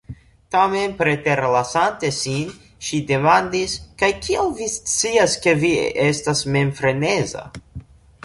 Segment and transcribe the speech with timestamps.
[0.53, 2.47] Tamen, preterlasante sin,
[2.87, 5.71] ŝi demandis "kaj kiel vi scias ke vi
[6.07, 7.45] estas mem freneza?"